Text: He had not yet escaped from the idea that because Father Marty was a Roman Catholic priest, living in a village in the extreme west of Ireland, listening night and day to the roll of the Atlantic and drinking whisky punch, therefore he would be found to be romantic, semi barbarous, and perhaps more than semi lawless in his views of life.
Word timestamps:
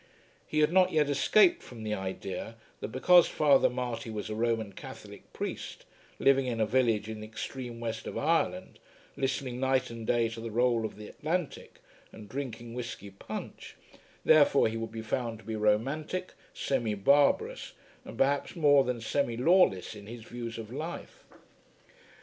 He 0.47 0.61
had 0.61 0.73
not 0.73 0.91
yet 0.91 1.11
escaped 1.11 1.61
from 1.61 1.83
the 1.83 1.93
idea 1.93 2.55
that 2.79 2.87
because 2.87 3.27
Father 3.27 3.69
Marty 3.69 4.09
was 4.09 4.31
a 4.31 4.33
Roman 4.33 4.73
Catholic 4.73 5.31
priest, 5.31 5.85
living 6.17 6.47
in 6.47 6.59
a 6.59 6.65
village 6.65 7.07
in 7.07 7.19
the 7.19 7.27
extreme 7.27 7.79
west 7.79 8.07
of 8.07 8.17
Ireland, 8.17 8.79
listening 9.15 9.59
night 9.59 9.91
and 9.91 10.07
day 10.07 10.27
to 10.29 10.39
the 10.41 10.49
roll 10.49 10.85
of 10.85 10.95
the 10.95 11.07
Atlantic 11.07 11.81
and 12.11 12.27
drinking 12.27 12.73
whisky 12.73 13.11
punch, 13.11 13.75
therefore 14.25 14.67
he 14.69 14.75
would 14.75 14.91
be 14.91 15.03
found 15.03 15.37
to 15.37 15.45
be 15.45 15.55
romantic, 15.55 16.33
semi 16.51 16.95
barbarous, 16.95 17.73
and 18.03 18.17
perhaps 18.17 18.55
more 18.55 18.83
than 18.83 19.01
semi 19.01 19.37
lawless 19.37 19.93
in 19.93 20.07
his 20.07 20.23
views 20.23 20.57
of 20.57 20.73
life. 20.73 21.23